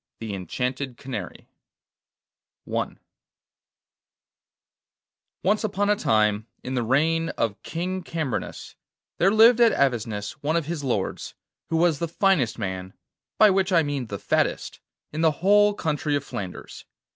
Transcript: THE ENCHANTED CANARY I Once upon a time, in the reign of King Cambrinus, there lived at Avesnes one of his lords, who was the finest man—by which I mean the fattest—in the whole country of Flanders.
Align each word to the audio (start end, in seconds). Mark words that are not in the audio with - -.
THE 0.19 0.33
ENCHANTED 0.33 0.97
CANARY 0.97 1.47
I 2.67 2.87
Once 5.43 5.63
upon 5.63 5.91
a 5.91 5.95
time, 5.95 6.47
in 6.63 6.73
the 6.73 6.81
reign 6.81 7.29
of 7.37 7.61
King 7.61 8.01
Cambrinus, 8.01 8.75
there 9.19 9.29
lived 9.29 9.59
at 9.61 9.73
Avesnes 9.79 10.31
one 10.41 10.55
of 10.55 10.65
his 10.65 10.83
lords, 10.83 11.35
who 11.69 11.77
was 11.77 11.99
the 11.99 12.07
finest 12.07 12.57
man—by 12.57 13.51
which 13.51 13.71
I 13.71 13.83
mean 13.83 14.07
the 14.07 14.17
fattest—in 14.17 15.21
the 15.21 15.29
whole 15.43 15.75
country 15.75 16.15
of 16.15 16.23
Flanders. 16.23 16.85